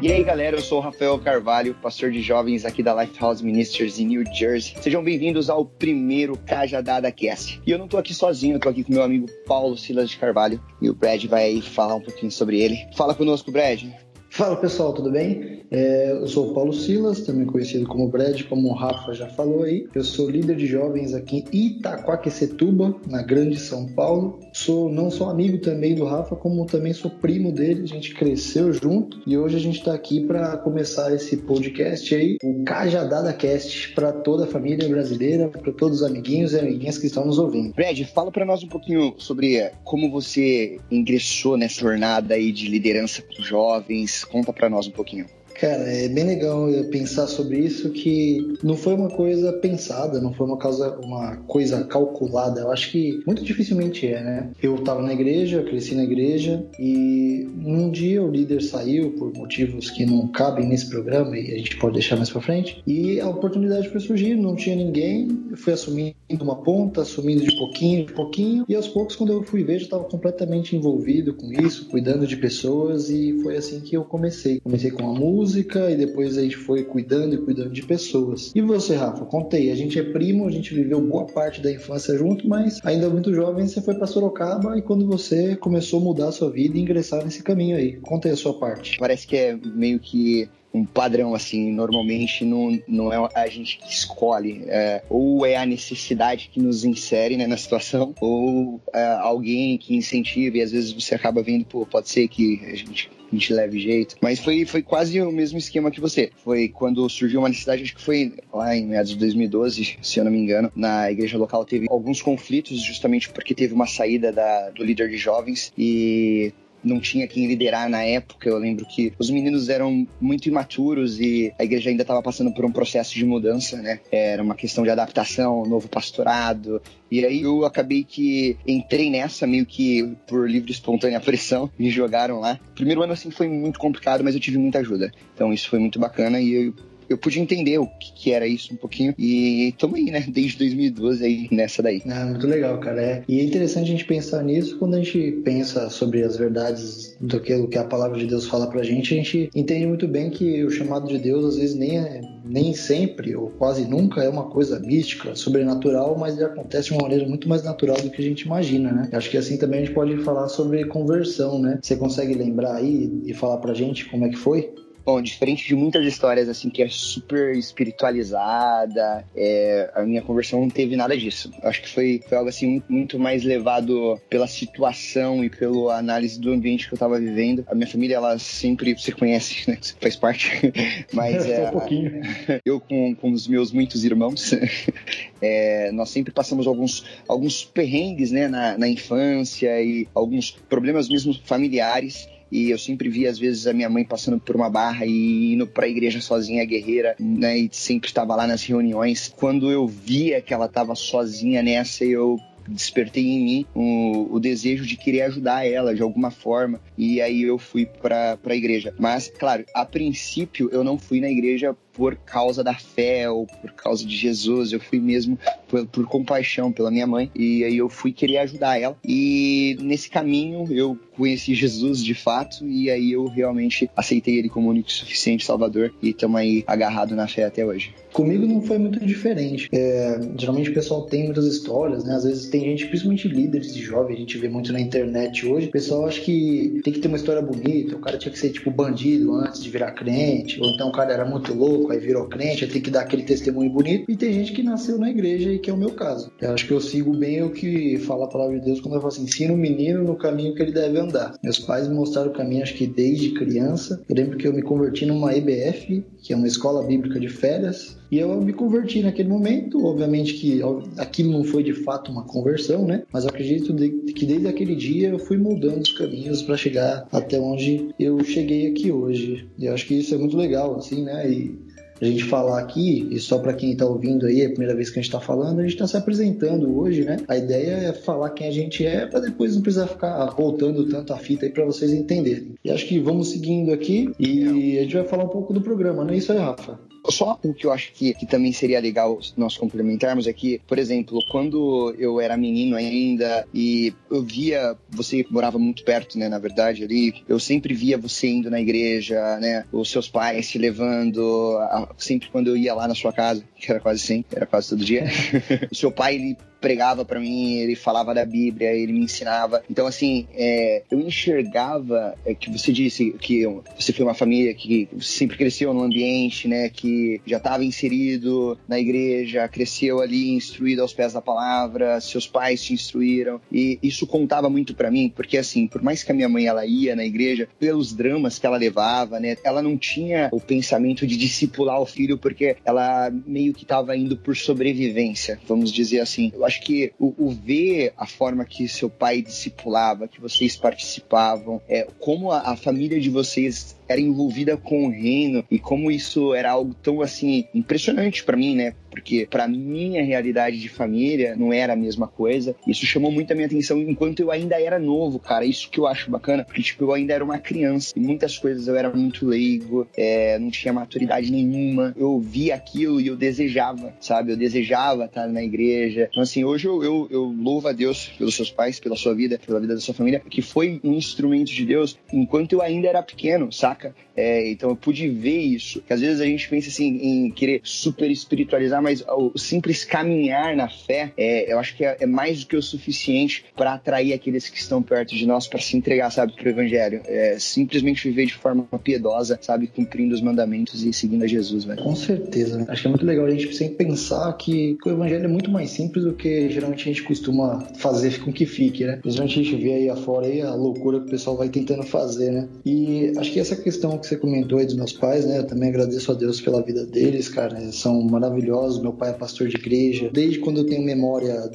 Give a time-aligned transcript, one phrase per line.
[0.00, 3.98] E aí galera, eu sou o Rafael Carvalho, pastor de jovens aqui da Lifehouse Ministers
[3.98, 4.76] em New Jersey.
[4.80, 7.60] Sejam bem-vindos ao primeiro Cajadada Cast.
[7.66, 10.16] E eu não tô aqui sozinho, eu tô aqui com meu amigo Paulo Silas de
[10.16, 12.78] Carvalho e o Brad vai falar um pouquinho sobre ele.
[12.96, 13.86] Fala conosco, Brad.
[14.30, 15.64] Fala pessoal, tudo bem?
[15.70, 19.64] É, eu sou o Paulo Silas, também conhecido como Brad, como o Rafa já falou
[19.64, 19.88] aí.
[19.94, 24.38] Eu sou líder de jovens aqui em Itaquaquecetuba, na Grande São Paulo.
[24.58, 27.82] Sou não só amigo também do Rafa, como também sou primo dele.
[27.84, 32.36] A gente cresceu junto e hoje a gente está aqui para começar esse podcast aí,
[32.42, 37.06] o Cajadada Cast, para toda a família brasileira, para todos os amiguinhos e amiguinhas que
[37.06, 37.72] estão nos ouvindo.
[37.72, 43.22] Brad, fala para nós um pouquinho sobre como você ingressou nessa jornada aí de liderança
[43.22, 44.24] com jovens.
[44.24, 45.37] Conta para nós um pouquinho.
[45.58, 50.46] Cara, é bem legal pensar sobre isso que não foi uma coisa pensada, não foi
[50.46, 52.60] uma causa, uma coisa calculada.
[52.60, 54.50] Eu acho que muito dificilmente é, né?
[54.62, 59.90] Eu estava na igreja, cresci na igreja e num dia o líder saiu por motivos
[59.90, 62.80] que não cabem nesse programa e a gente pode deixar mais para frente.
[62.86, 67.56] E a oportunidade foi surgir, não tinha ninguém, eu fui assumindo uma ponta, assumindo de
[67.56, 71.52] pouquinho, de pouquinho e aos poucos quando eu fui ver, já estava completamente envolvido com
[71.52, 74.60] isso, cuidando de pessoas e foi assim que eu comecei.
[74.60, 78.52] Comecei com a música música e depois a gente foi cuidando e cuidando de pessoas.
[78.54, 79.24] E você, Rafa?
[79.24, 83.08] Contei, a gente é primo, a gente viveu boa parte da infância junto, mas ainda
[83.08, 86.76] muito jovem você foi para Sorocaba e quando você começou a mudar a sua vida
[86.76, 87.96] e ingressar nesse caminho aí.
[87.96, 88.98] Conta aí a sua parte.
[88.98, 93.90] Parece que é meio que um padrão, assim, normalmente não, não é a gente que
[93.90, 99.76] escolhe, é, ou é a necessidade que nos insere né, na situação, ou é, alguém
[99.78, 103.34] que incentiva, e às vezes você acaba vendo, pô, pode ser que a gente a
[103.34, 104.16] gente leve jeito.
[104.22, 106.30] Mas foi, foi quase o mesmo esquema que você.
[106.42, 110.24] Foi quando surgiu uma necessidade, acho que foi lá em meados de 2012, se eu
[110.24, 114.70] não me engano, na igreja local teve alguns conflitos, justamente porque teve uma saída da,
[114.70, 116.52] do líder de jovens e
[116.82, 118.48] não tinha quem liderar na época.
[118.48, 122.64] Eu lembro que os meninos eram muito imaturos e a igreja ainda estava passando por
[122.64, 124.00] um processo de mudança, né?
[124.10, 126.80] Era uma questão de adaptação, novo pastorado.
[127.10, 132.40] E aí eu acabei que entrei nessa meio que por livre espontânea pressão, me jogaram
[132.40, 132.58] lá.
[132.74, 135.12] Primeiro ano assim foi muito complicado, mas eu tive muita ajuda.
[135.34, 136.74] Então isso foi muito bacana e eu
[137.08, 139.14] eu pude entender o que, que, era isso um pouquinho.
[139.18, 140.24] E tamo aí, né?
[140.28, 142.02] Desde 2012 aí nessa daí.
[142.04, 143.02] É, muito legal, cara.
[143.02, 143.24] É.
[143.28, 147.40] E é interessante a gente pensar nisso quando a gente pensa sobre as verdades do
[147.40, 149.14] que, que a palavra de Deus fala pra gente.
[149.14, 152.74] A gente entende muito bem que o chamado de Deus, às vezes, nem, é, nem
[152.74, 157.26] sempre ou quase nunca é uma coisa mística, sobrenatural, mas ele acontece de uma maneira
[157.26, 159.08] muito mais natural do que a gente imagina, né?
[159.12, 161.78] Acho que assim também a gente pode falar sobre conversão, né?
[161.82, 164.72] Você consegue lembrar aí e falar pra gente como é que foi?
[165.08, 170.68] Bom, diferente de muitas histórias, assim, que é super espiritualizada, é, a minha conversão não
[170.68, 171.50] teve nada disso.
[171.62, 176.52] Acho que foi, foi algo, assim, muito mais levado pela situação e pela análise do
[176.52, 177.64] ambiente que eu tava vivendo.
[177.68, 180.50] A minha família, ela sempre, você conhece, né, você faz parte,
[181.10, 181.68] mas é...
[181.68, 182.20] um pouquinho.
[182.62, 184.52] Eu com, com os meus muitos irmãos,
[185.40, 191.32] é, nós sempre passamos alguns, alguns perrengues, né, na, na infância e alguns problemas mesmo
[191.32, 195.52] familiares e eu sempre vi, às vezes, a minha mãe passando por uma barra e
[195.52, 197.58] indo pra igreja sozinha, guerreira, né?
[197.58, 199.32] E sempre estava lá nas reuniões.
[199.36, 202.38] Quando eu via que ela estava sozinha nessa, eu
[202.68, 206.80] despertei em mim o, o, desejo de querer ajudar ela de alguma forma.
[206.96, 208.94] E aí eu fui para a igreja.
[208.98, 213.72] Mas, claro, a princípio eu não fui na igreja por causa da fé ou por
[213.72, 215.36] causa de Jesus, eu fui mesmo
[215.66, 218.96] por, por, compaixão pela minha mãe e aí eu fui querer ajudar ela.
[219.04, 224.68] E nesse caminho eu conheci Jesus de fato e aí eu realmente aceitei ele como
[224.68, 227.92] único e suficiente Salvador e estamos aí agarrado na fé até hoje.
[228.12, 229.68] Comigo não foi muito diferente.
[229.72, 232.14] É, geralmente o pessoal tem muitas histórias, né?
[232.14, 235.66] Às vezes tem gente, principalmente líderes de jovens, a gente vê muito na internet hoje.
[235.66, 238.50] O pessoal acha que tem que ter uma história bonita, o cara tinha que ser
[238.50, 242.26] tipo bandido antes de virar crente, ou então o cara era muito louco aí virou
[242.26, 244.10] crente, aí tem que dar aquele testemunho bonito.
[244.10, 246.30] E tem gente que nasceu na igreja e que é o meu caso.
[246.40, 249.00] Eu acho que eu sigo bem o que fala a palavra de Deus quando eu
[249.00, 251.34] falo assim: ensina o menino no caminho que ele deve andar.
[251.42, 254.02] Meus pais me mostraram o caminho, acho que desde criança.
[254.08, 257.98] Eu lembro que eu me converti numa EBF, que é uma escola bíblica de férias
[258.10, 260.60] E eu me converti naquele momento, obviamente que
[260.96, 263.04] aquilo não foi de fato uma conversão, né?
[263.12, 263.74] Mas eu acredito
[264.14, 268.66] que desde aquele dia eu fui mudando os caminhos para chegar até onde eu cheguei
[268.68, 269.48] aqui hoje.
[269.58, 271.30] E eu acho que isso é muito legal, assim, né?
[271.30, 271.58] E
[272.00, 274.90] a gente falar aqui, e só para quem está ouvindo aí, é a primeira vez
[274.90, 277.18] que a gente está falando, a gente está se apresentando hoje, né?
[277.28, 281.12] A ideia é falar quem a gente é, para depois não precisar ficar voltando tanto
[281.12, 282.54] a fita aí para vocês entenderem.
[282.64, 286.04] E acho que vamos seguindo aqui e a gente vai falar um pouco do programa,
[286.04, 286.87] não é isso aí, Rafa?
[287.10, 290.78] Só o que eu acho que, que também seria legal nós complementarmos é que, por
[290.78, 296.38] exemplo, quando eu era menino ainda e eu via, você morava muito perto, né, na
[296.38, 301.58] verdade, ali, eu sempre via você indo na igreja, né, os seus pais te levando,
[301.96, 304.84] sempre quando eu ia lá na sua casa, que era quase sempre, era quase todo
[304.84, 305.04] dia,
[305.70, 309.62] o seu pai, ele pregava para mim, ele falava da Bíblia, ele me ensinava.
[309.70, 313.44] Então, assim, é, eu enxergava é, que você disse que
[313.78, 318.78] você foi uma família que sempre cresceu num ambiente, né, que já estava inserido na
[318.78, 324.48] igreja, cresceu ali instruído aos pés da palavra, seus pais te instruíram e isso contava
[324.50, 327.48] muito para mim, porque assim, por mais que a minha mãe ela ia na igreja,
[327.58, 332.18] pelos dramas que ela levava, né, ela não tinha o pensamento de discipular o filho
[332.18, 336.32] porque ela meio que estava indo por sobrevivência, vamos dizer assim.
[336.34, 341.60] Eu acho que o, o, ver a forma que seu pai discipulava, que vocês participavam,
[341.68, 346.34] é, como a, a família de vocês era envolvida com o reino e como isso
[346.34, 348.74] era algo tão assim impressionante para mim, né?
[348.90, 352.56] Porque para minha realidade de família não era a mesma coisa.
[352.66, 355.44] Isso chamou muito a minha atenção enquanto eu ainda era novo, cara.
[355.44, 358.66] Isso que eu acho bacana, porque tipo eu ainda era uma criança e muitas coisas
[358.66, 361.94] eu era muito leigo, é, não tinha maturidade nenhuma.
[361.96, 364.32] Eu via aquilo e eu desejava, sabe?
[364.32, 366.08] Eu desejava estar na igreja.
[366.10, 369.38] Então assim, hoje eu, eu, eu louvo a Deus pelos seus pais, pela sua vida,
[369.44, 373.02] pela vida da sua família, que foi um instrumento de Deus enquanto eu ainda era
[373.02, 373.77] pequeno, saca?
[373.78, 373.94] Saca?
[374.16, 375.80] É, então eu pude ver isso.
[375.86, 380.56] Que às vezes a gente pensa assim em querer super espiritualizar, mas o simples caminhar
[380.56, 384.12] na fé, é, eu acho que é, é, mais do que o suficiente para atrair
[384.12, 387.00] aqueles que estão perto de nós para se entregar, sabe, pro evangelho.
[387.06, 391.82] É, simplesmente viver de forma piedosa, sabe, cumprindo os mandamentos e seguindo a Jesus, velho.
[391.82, 392.66] Com certeza.
[392.68, 395.50] Acho que é muito legal a gente sempre pensar que, que, o evangelho é muito
[395.50, 398.96] mais simples do que geralmente a gente costuma fazer com que fique, né?
[398.96, 402.32] Principalmente a gente vê aí afora aí a loucura que o pessoal vai tentando fazer,
[402.32, 402.48] né?
[402.64, 405.38] E acho que essa questão que você comentou aí dos meus pais, né?
[405.38, 407.60] Eu também agradeço a Deus pela vida deles, cara.
[407.60, 408.80] Eles são maravilhosos.
[408.80, 410.10] Meu pai é pastor de igreja.
[410.12, 411.50] Desde quando eu tenho memória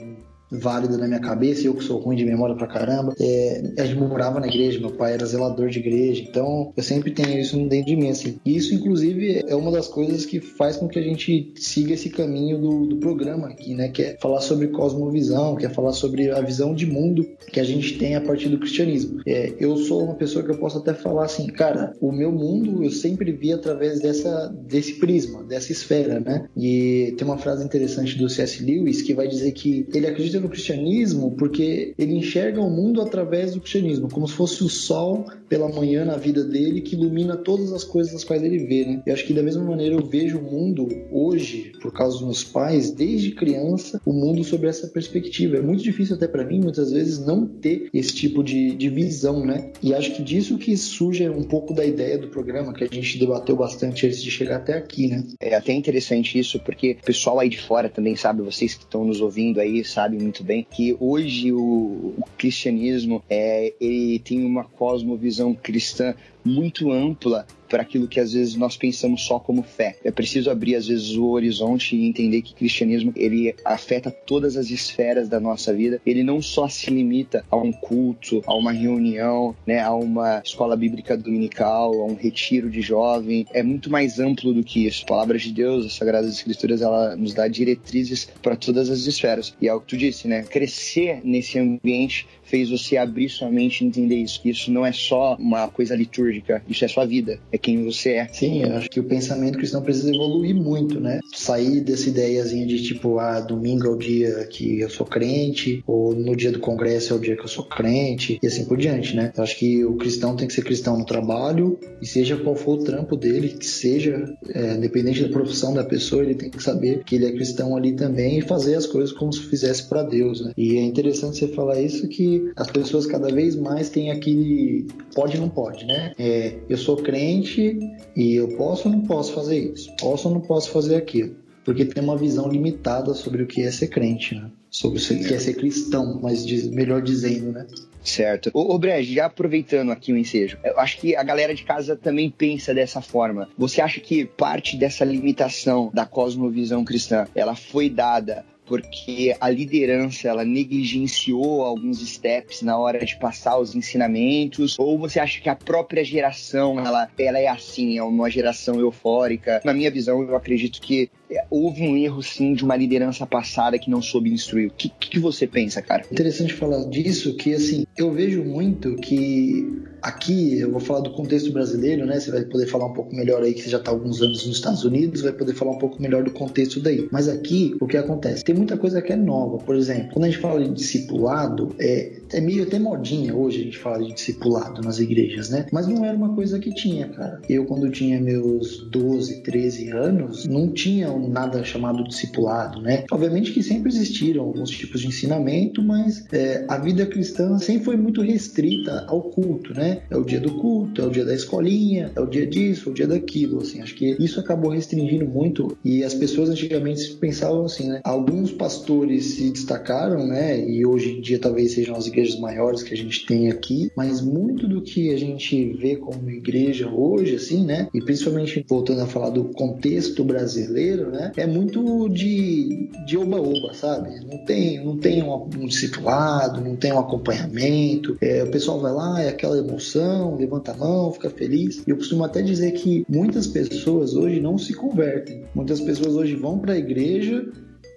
[0.53, 3.13] válida na minha cabeça, eu que sou ruim de memória pra caramba.
[3.19, 3.61] É,
[3.93, 7.57] gente morava na igreja, meu pai era zelador de igreja, então eu sempre tenho isso
[7.67, 8.39] dentro de mim, assim.
[8.45, 12.09] E isso, inclusive, é uma das coisas que faz com que a gente siga esse
[12.09, 13.89] caminho do, do programa aqui, né?
[13.89, 17.63] Que é falar sobre cosmovisão, que é falar sobre a visão de mundo que a
[17.63, 19.21] gente tem a partir do cristianismo.
[19.25, 22.83] É, eu sou uma pessoa que eu posso até falar assim, cara, o meu mundo
[22.83, 26.47] eu sempre vi através dessa, desse prisma, dessa esfera, né?
[26.57, 28.63] E tem uma frase interessante do C.S.
[28.63, 33.53] Lewis que vai dizer que ele acredita no cristianismo porque ele enxerga o mundo através
[33.53, 37.71] do cristianismo, como se fosse o sol pela manhã na vida dele que ilumina todas
[37.71, 39.03] as coisas das quais ele vê, né?
[39.05, 42.43] Eu acho que da mesma maneira eu vejo o mundo hoje, por causa dos meus
[42.43, 45.57] pais, desde criança, o mundo sob essa perspectiva.
[45.57, 49.45] É muito difícil até para mim, muitas vezes, não ter esse tipo de, de visão,
[49.45, 49.71] né?
[49.81, 53.17] E acho que disso que surge um pouco da ideia do programa que a gente
[53.19, 55.23] debateu bastante antes de chegar até aqui, né?
[55.39, 59.05] É até interessante isso, porque o pessoal aí de fora também sabe, vocês que estão
[59.05, 64.63] nos ouvindo aí, sabem muito bem que hoje o, o cristianismo é, ele tem uma
[64.63, 69.97] cosmovisão cristã muito ampla para aquilo que às vezes nós pensamos só como fé.
[70.03, 74.55] É preciso abrir às vezes o horizonte e entender que o cristianismo ele afeta todas
[74.55, 75.99] as esferas da nossa vida.
[76.05, 80.77] Ele não só se limita a um culto, a uma reunião, né, a uma escola
[80.77, 83.47] bíblica dominical, a um retiro de jovem.
[83.51, 85.03] É muito mais amplo do que isso.
[85.05, 89.55] A palavra de Deus, as Sagradas Escrituras, ela nos dá diretrizes para todas as esferas.
[89.59, 90.43] E é o que tu disse, né?
[90.43, 94.39] Crescer nesse ambiente fez você abrir sua mente e entender isso.
[94.39, 98.09] Que isso não é só uma coisa litúrgica, isso é sua vida, é quem você
[98.11, 98.27] é.
[98.27, 101.19] Sim, eu acho que o pensamento cristão precisa evoluir muito, né?
[101.33, 106.13] Sair dessa ideiazinha de tipo, ah, domingo é o dia que eu sou crente, ou
[106.13, 109.15] no dia do congresso é o dia que eu sou crente, e assim por diante,
[109.15, 109.31] né?
[109.35, 112.79] Eu acho que o cristão tem que ser cristão no trabalho, e seja qual for
[112.79, 117.03] o trampo dele, que seja, é, independente da profissão da pessoa, ele tem que saber
[117.05, 120.43] que ele é cristão ali também e fazer as coisas como se fizesse para Deus,
[120.43, 120.51] né?
[120.57, 125.37] E é interessante você falar isso que as pessoas cada vez mais têm aquele pode
[125.37, 126.11] não pode, né?
[126.17, 129.95] É, eu sou crente e eu posso ou não posso fazer isso?
[129.99, 131.43] Posso ou não posso fazer aquilo?
[131.63, 134.49] porque tem uma visão limitada sobre o que é ser crente, né?
[134.69, 137.67] Sobre o que é ser cristão, mas melhor dizendo, né?
[138.03, 138.49] Certo.
[138.53, 142.29] Ô, ô já aproveitando aqui o ensejo, eu acho que a galera de casa também
[142.29, 143.47] pensa dessa forma.
[143.57, 150.27] Você acha que parte dessa limitação da cosmovisão cristã, ela foi dada porque a liderança
[150.27, 154.77] ela negligenciou alguns steps na hora de passar os ensinamentos?
[154.79, 159.61] Ou você acha que a própria geração ela, ela é assim, é uma geração eufórica?
[159.63, 161.09] Na minha visão, eu acredito que
[161.49, 164.69] houve um erro sim de uma liderança passada que não soube instruir.
[164.69, 166.03] O que, que você pensa, cara?
[166.11, 171.51] Interessante falar disso, que assim, eu vejo muito que aqui, eu vou falar do contexto
[171.51, 172.19] brasileiro, né?
[172.19, 174.57] Você vai poder falar um pouco melhor aí, que você já está alguns anos nos
[174.57, 177.07] Estados Unidos, vai poder falar um pouco melhor do contexto daí.
[177.11, 178.43] Mas aqui, o que acontece?
[178.43, 179.59] Tem muita coisa que é nova.
[179.59, 183.63] Por exemplo, quando a gente fala de discipulado, é, é meio até modinha hoje a
[183.63, 185.65] gente fala de discipulado nas igrejas, né?
[185.71, 187.41] Mas não era uma coisa que tinha, cara.
[187.47, 193.05] Eu, quando tinha meus 12, 13 anos, não tinha nada chamado discipulado, né?
[193.11, 197.97] Obviamente que sempre existiram alguns tipos de ensinamento, mas é, a vida cristã sempre foi
[197.97, 200.01] muito restrita ao culto, né?
[200.09, 202.91] É o dia do culto, é o dia da escolinha, é o dia disso, é
[202.91, 203.81] o dia daquilo, assim.
[203.81, 208.01] Acho que isso acabou restringindo muito e as pessoas antigamente pensavam assim, né?
[208.03, 210.59] Alguns pastores se destacaram, né?
[210.59, 214.21] E hoje em dia talvez sejam as igrejas maiores que a gente tem aqui, mas
[214.21, 217.87] muito do que a gente vê como igreja hoje, assim, né?
[217.93, 221.31] E principalmente voltando a falar do contexto brasileiro, né?
[221.37, 224.09] É muito de de oba-oba, sabe?
[224.25, 228.17] Não tem, não tem um, um discipulado, não tem um acompanhamento.
[228.21, 231.83] É, o pessoal vai lá, é aquela emoção, levanta a mão, fica feliz.
[231.85, 235.43] E eu costumo até dizer que muitas pessoas hoje não se convertem.
[235.53, 237.45] Muitas pessoas hoje vão para a igreja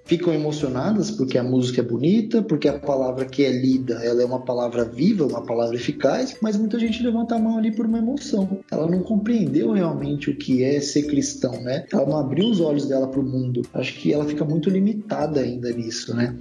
[0.07, 4.25] ficam emocionadas porque a música é bonita, porque a palavra que é lida ela é
[4.25, 7.99] uma palavra viva, uma palavra eficaz, mas muita gente levanta a mão ali por uma
[7.99, 8.59] emoção.
[8.71, 11.85] Ela não compreendeu realmente o que é ser cristão, né?
[11.93, 13.63] Ela não abriu os olhos dela para o mundo.
[13.75, 16.35] Acho que ela fica muito limitada ainda nisso, né?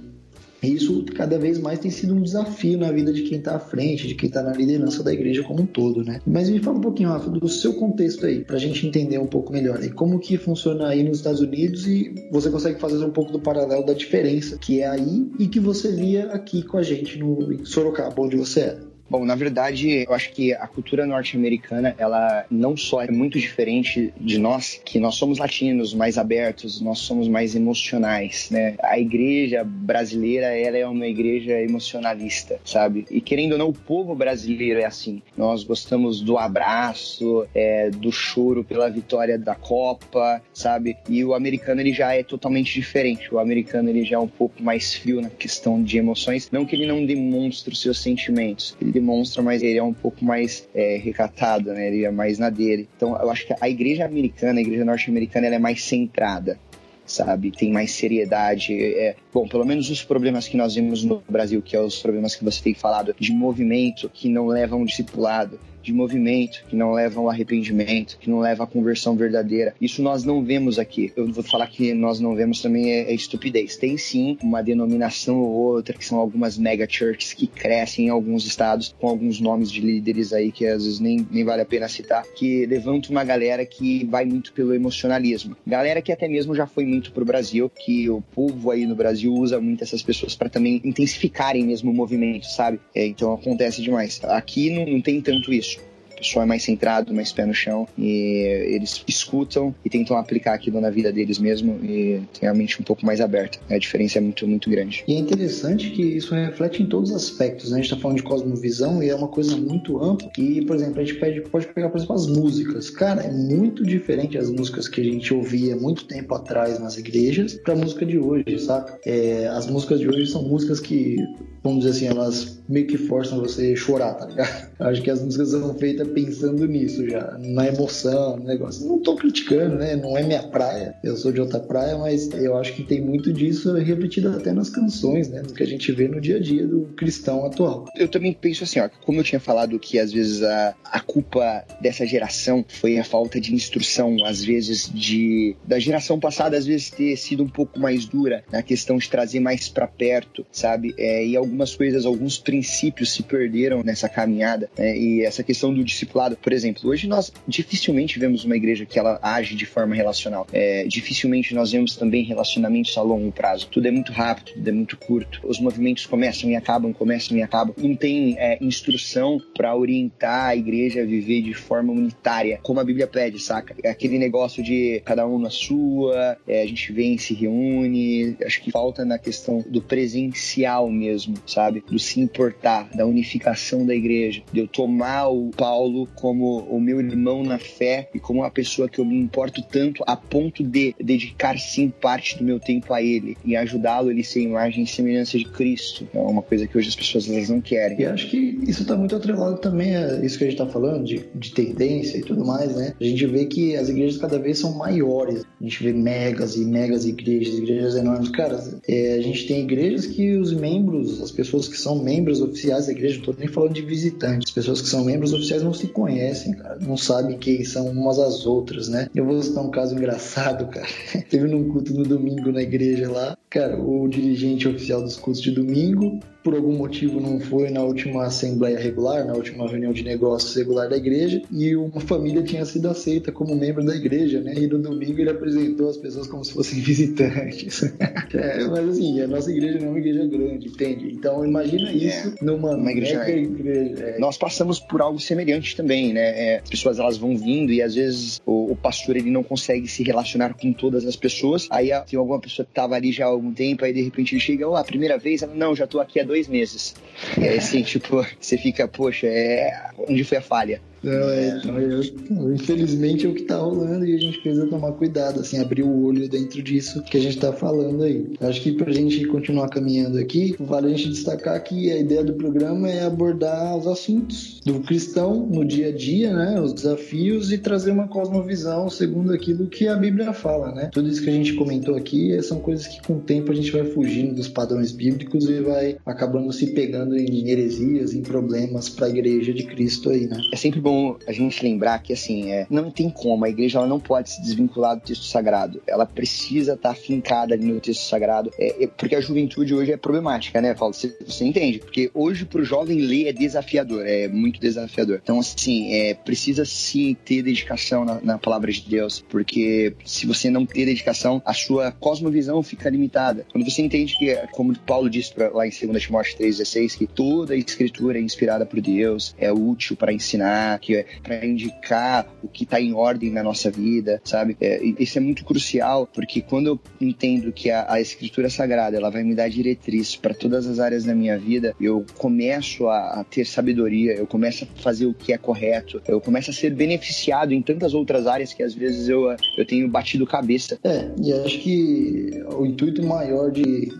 [0.62, 3.60] E isso cada vez mais tem sido um desafio na vida de quem está à
[3.60, 6.20] frente, de quem está na liderança da igreja como um todo, né?
[6.26, 9.26] Mas me fala um pouquinho, Rafa, do seu contexto aí, para a gente entender um
[9.26, 9.82] pouco melhor.
[9.82, 13.40] E como que funciona aí nos Estados Unidos e você consegue fazer um pouco do
[13.40, 17.64] paralelo da diferença que é aí e que você via aqui com a gente no
[17.64, 18.95] Sorocaba, onde você era.
[19.08, 24.12] Bom, na verdade, eu acho que a cultura norte-americana, ela não só é muito diferente
[24.20, 28.74] de nós, que nós somos latinos, mais abertos, nós somos mais emocionais, né?
[28.82, 33.06] A igreja brasileira, ela é uma igreja emocionalista, sabe?
[33.08, 35.22] E querendo ou não, o povo brasileiro é assim.
[35.36, 40.96] Nós gostamos do abraço, é, do choro pela vitória da Copa, sabe?
[41.08, 43.32] E o americano, ele já é totalmente diferente.
[43.32, 46.48] O americano, ele já é um pouco mais frio na questão de emoções.
[46.50, 50.68] Não que ele não demonstre os seus sentimentos, demonstra, mas ele é um pouco mais
[50.74, 51.88] é, recatado, né?
[51.88, 52.88] Ele é mais na dele.
[52.96, 56.58] Então, eu acho que a igreja americana, a igreja norte-americana, ela é mais centrada
[57.06, 57.52] sabe?
[57.52, 58.74] Tem mais seriedade.
[58.74, 62.34] É, bom, pelo menos os problemas que nós vemos no Brasil, que é os problemas
[62.34, 66.92] que você tem falado, de movimento que não levam um discipulado, de movimento, que não
[66.92, 69.72] leva ao arrependimento, que não leva à conversão verdadeira.
[69.80, 71.12] Isso nós não vemos aqui.
[71.16, 73.76] Eu vou falar que nós não vemos também é, é estupidez.
[73.76, 78.44] Tem sim uma denominação ou outra, que são algumas mega churches que crescem em alguns
[78.44, 81.88] estados, com alguns nomes de líderes aí que às vezes nem, nem vale a pena
[81.88, 85.56] citar, que levantam uma galera que vai muito pelo emocionalismo.
[85.64, 89.32] Galera que até mesmo já foi muito pro Brasil, que o povo aí no Brasil
[89.32, 92.80] usa muito essas pessoas para também intensificarem mesmo o movimento, sabe?
[92.92, 94.20] É, então acontece demais.
[94.24, 95.75] Aqui não, não tem tanto isso
[96.16, 100.80] pessoal é mais centrado, mais pé no chão e eles escutam e tentam aplicar aquilo
[100.80, 103.58] na vida deles mesmo e tem a mente um pouco mais aberta.
[103.68, 105.04] A diferença é muito, muito grande.
[105.06, 107.70] E é interessante que isso reflete em todos os aspectos.
[107.70, 107.78] Né?
[107.78, 110.30] A gente está falando de cosmovisão e é uma coisa muito ampla.
[110.38, 112.90] E, por exemplo, a gente pode, pode pegar, por exemplo, as músicas.
[112.90, 117.54] Cara, é muito diferente as músicas que a gente ouvia muito tempo atrás nas igrejas
[117.54, 118.98] para a música de hoje, saca?
[119.04, 121.16] É, as músicas de hoje são músicas que,
[121.62, 124.70] vamos dizer assim, elas meio que forçam você chorar, tá ligado?
[124.78, 128.86] Acho que as músicas são feitas pensando nisso já, na emoção, no negócio.
[128.86, 129.96] Não tô criticando, né?
[129.96, 130.94] Não é minha praia.
[131.02, 134.70] Eu sou de outra praia, mas eu acho que tem muito disso refletido até nas
[134.70, 135.42] canções, né?
[135.42, 137.86] No que a gente vê no dia a dia do cristão atual.
[137.96, 141.64] Eu também penso assim, ó, como eu tinha falado que às vezes a, a culpa
[141.80, 146.90] dessa geração foi a falta de instrução, às vezes de da geração passada às vezes
[146.90, 150.94] ter sido um pouco mais dura na questão de trazer mais para perto, sabe?
[150.98, 154.96] É, e algumas coisas, alguns princípios se perderam nessa caminhada, né?
[154.96, 159.18] E essa questão do discipulado, por exemplo, hoje nós dificilmente vemos uma igreja que ela
[159.22, 160.46] age de forma relacional.
[160.52, 163.68] É, dificilmente nós vemos também relacionamentos a longo prazo.
[163.70, 165.40] Tudo é muito rápido, tudo é muito curto.
[165.44, 167.74] Os movimentos começam e acabam, começam e acabam.
[167.78, 172.84] Não tem é, instrução para orientar a igreja a viver de forma unitária, como a
[172.84, 173.74] Bíblia pede, saca?
[173.82, 178.36] É aquele negócio de cada um na sua, é, a gente vem, se reúne.
[178.44, 181.82] Acho que falta na questão do presencial mesmo, sabe?
[181.88, 185.50] Do se importar, da unificação da igreja, de eu tomar o
[185.86, 189.62] Paulo como o meu irmão na fé e como uma pessoa que eu me importo
[189.62, 194.12] tanto a ponto de dedicar sim parte do meu tempo a ele e ajudá-lo a
[194.12, 196.08] ele ser imagem e semelhança de Cristo.
[196.12, 198.00] É uma coisa que hoje as pessoas elas não querem.
[198.00, 201.04] E acho que isso está muito atrelado também a isso que a gente está falando,
[201.04, 202.92] de, de tendência e tudo mais, né?
[203.00, 205.44] A gente vê que as igrejas cada vez são maiores.
[205.60, 208.28] A gente vê megas e megas igrejas, igrejas enormes.
[208.30, 212.86] Cara, é, a gente tem igrejas que os membros, as pessoas que são membros oficiais
[212.86, 215.72] da igreja, não tô nem falando de visitantes, as pessoas que são membros oficiais não
[215.76, 219.08] se conhecem, cara, não sabem quem são umas às outras, né?
[219.14, 220.86] Eu vou citar um caso engraçado, cara.
[221.28, 225.50] Teve num culto no domingo na igreja lá, cara, o dirigente oficial dos cultos de
[225.50, 230.54] domingo por algum motivo não foi na última assembleia regular, na última reunião de negócios
[230.54, 234.54] regular da igreja, e uma família tinha sido aceita como membro da igreja, né?
[234.56, 237.82] E no domingo ele apresentou as pessoas como se fossem visitantes.
[238.32, 241.10] é, mas assim, a nossa igreja não é uma igreja grande, entende?
[241.10, 241.94] Então imagina é.
[241.94, 243.28] isso é, numa uma igreja.
[243.28, 244.18] igreja é.
[244.20, 246.20] Nós passamos por algo semelhante também, né?
[246.20, 249.88] É, as pessoas elas vão vindo e às vezes o, o, pastor ele não consegue
[249.88, 251.66] se relacionar com todas as pessoas.
[251.72, 254.40] Aí tem alguma pessoa que estava ali já há algum tempo, aí de repente ele
[254.40, 256.94] chega, oh, a primeira vez, ela, não, já estou aqui há dois dois meses.
[257.40, 259.90] É assim, tipo, você fica, poxa, é...
[259.96, 260.80] onde foi a falha?
[261.02, 264.92] Não, é, então, eu, infelizmente é o que tá rolando e a gente precisa tomar
[264.92, 268.34] cuidado, assim, abrir o olho dentro disso que a gente tá falando aí.
[268.40, 272.34] Acho que pra gente continuar caminhando aqui, vale a gente destacar que a ideia do
[272.34, 276.60] programa é abordar os assuntos do cristão no dia a dia, né?
[276.60, 280.90] Os desafios e trazer uma cosmovisão segundo aquilo que a Bíblia fala, né?
[280.92, 283.70] Tudo isso que a gente comentou aqui são coisas que com o tempo a gente
[283.70, 289.06] vai fugindo dos padrões bíblicos e vai acabando se pegando em heresias, em problemas para
[289.06, 290.38] a igreja de Cristo aí, né?
[290.52, 293.88] É sempre bom a gente lembrar que, assim, é, não tem como, a igreja ela
[293.88, 295.82] não pode se desvincular do texto sagrado.
[295.84, 299.90] Ela precisa estar tá fincada ali no texto sagrado, é, é, porque a juventude hoje
[299.90, 300.94] é problemática, né, Paulo?
[300.94, 301.80] Você, você entende?
[301.80, 305.18] Porque hoje para o jovem ler é desafiador, é muito desafiador.
[305.20, 310.50] Então, assim, é, precisa sim ter dedicação na, na palavra de Deus, porque se você
[310.50, 313.44] não ter dedicação, a sua cosmovisão fica limitada.
[313.50, 317.54] Quando você entende que, como Paulo disse pra, lá em 2 Timóteo 3,16, que toda
[317.54, 322.48] a escritura é inspirada por Deus, é útil para ensinar, que é para indicar o
[322.48, 324.56] que está em ordem na nossa vida, sabe?
[324.60, 329.10] É, isso é muito crucial porque quando eu entendo que a, a escritura sagrada ela
[329.10, 333.24] vai me dar diretriz para todas as áreas da minha vida, eu começo a, a,
[333.24, 337.52] ter sabedoria, eu começo a fazer o que é correto, eu começo a ser beneficiado
[337.52, 340.78] em tantas outras áreas que às vezes eu, eu tenho batido cabeça.
[340.84, 343.92] É, e acho que o intuito maior de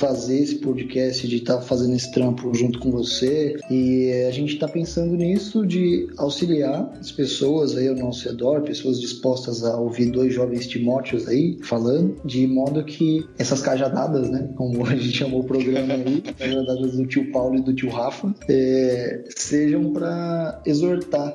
[0.00, 3.58] fazer esse podcast, de estar tá fazendo esse trampo junto com você.
[3.70, 8.98] E a gente está pensando nisso de auxiliar as pessoas aí ao nosso redor, pessoas
[8.98, 14.86] dispostas a ouvir dois jovens Timóteos aí falando, de modo que essas cajadadas, né, como
[14.86, 19.22] a gente chamou o programa aí, cajadadas do tio Paulo e do tio Rafa, é,
[19.36, 21.30] sejam para exortar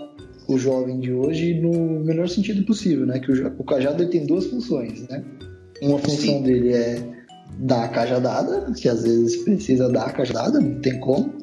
[0.48, 3.20] o jovem de hoje no melhor sentido possível, né?
[3.20, 5.24] Que o, o cajado tem duas funções, né?
[5.82, 6.44] Uma função Sim.
[6.44, 7.15] dele é
[7.58, 11.34] dar a cajadada, que às vezes precisa dar a cajadada, não tem como,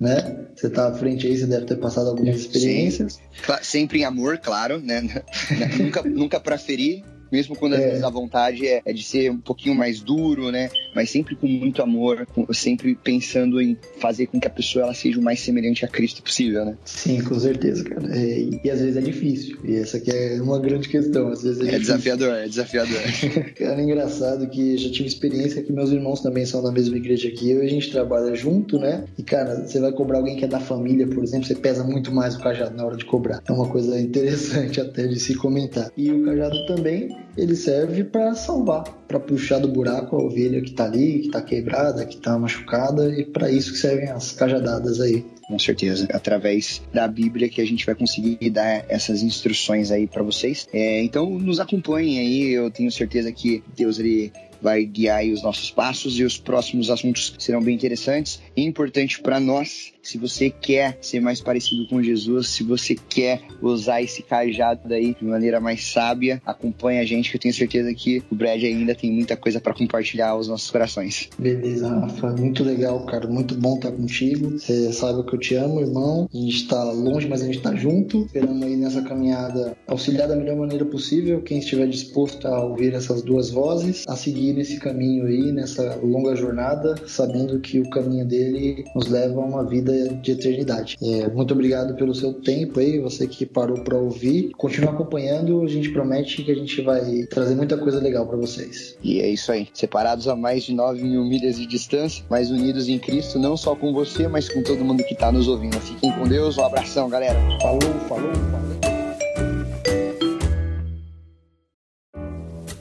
[0.00, 0.38] né?
[0.54, 3.14] Você tá à frente aí, você deve ter passado algumas experiências.
[3.14, 3.52] Sim.
[3.62, 5.00] Sempre em amor, claro, né?
[5.78, 7.88] nunca, nunca para ferir, mesmo quando às é.
[7.88, 10.68] vezes a vontade é, é, de ser um pouquinho mais duro, né?
[10.94, 14.94] Mas sempre com muito amor, com, sempre pensando em fazer com que a pessoa ela
[14.94, 16.76] seja o mais semelhante a Cristo possível, né?
[16.84, 18.14] Sim, com certeza, cara.
[18.14, 19.56] É, e, e, às vezes é difícil.
[19.64, 21.28] E essa aqui é uma grande questão.
[21.28, 23.00] Às vezes é, é desafiador, é desafiador.
[23.56, 27.30] cara, é engraçado que já tive experiência que meus irmãos também são da mesma igreja
[27.30, 29.04] que eu e a gente trabalha junto, né?
[29.16, 32.12] E, cara, você vai cobrar alguém que é da família, por exemplo, você pesa muito
[32.12, 33.42] mais o cajado na hora de cobrar.
[33.48, 35.90] É uma coisa interessante até de se comentar.
[35.96, 40.70] E o cajado também ele serve para salvar, para puxar do buraco a ovelha que
[40.70, 45.00] está ali, que está quebrada, que está machucada, e para isso que servem as cajadadas
[45.00, 45.24] aí.
[45.46, 50.22] Com certeza, através da Bíblia que a gente vai conseguir dar essas instruções aí para
[50.22, 50.66] vocês.
[50.72, 54.32] É, então nos acompanhem aí, eu tenho certeza que Deus ele
[54.62, 59.40] vai guiar os nossos passos e os próximos assuntos serão bem interessantes e importante para
[59.40, 59.91] nós.
[60.02, 65.14] Se você quer ser mais parecido com Jesus, se você quer usar esse cajado daí
[65.14, 68.96] de maneira mais sábia, acompanhe a gente que eu tenho certeza que o Brad ainda
[68.96, 71.30] tem muita coisa para compartilhar aos nossos corações.
[71.38, 72.32] Beleza, Rafa.
[72.32, 73.28] Muito legal, cara.
[73.28, 74.58] Muito bom estar contigo.
[74.58, 76.28] Você sabe que eu te amo, irmão.
[76.32, 78.26] A gente está longe, mas a gente está junto.
[78.26, 83.22] Esperamos aí nessa caminhada auxiliar da melhor maneira possível quem estiver disposto a ouvir essas
[83.22, 88.84] duas vozes, a seguir esse caminho aí, nessa longa jornada, sabendo que o caminho dele
[88.96, 90.96] nos leva a uma vida de eternidade.
[91.02, 94.50] É, muito obrigado pelo seu tempo aí, você que parou para ouvir.
[94.56, 98.96] Continua acompanhando, a gente promete que a gente vai trazer muita coisa legal para vocês.
[99.02, 99.68] E é isso aí.
[99.72, 103.74] Separados a mais de 9 mil milhas de distância, mas unidos em Cristo, não só
[103.74, 105.78] com você, mas com todo mundo que está nos ouvindo.
[105.80, 107.38] Fiquem com Deus, um abração, galera.
[107.60, 108.91] Falou, falou, falou.